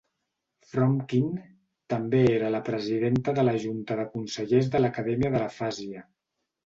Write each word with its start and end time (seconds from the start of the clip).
Fromkin 0.69 1.27
també 1.93 2.21
era 2.37 2.49
la 2.57 2.63
presidenta 2.71 3.35
de 3.41 3.43
la 3.47 3.55
junta 3.67 3.99
de 4.01 4.07
consellers 4.15 4.71
de 4.77 4.83
l'Acadèmia 4.83 5.33
de 5.37 5.43
l'Afàsia. 5.45 6.03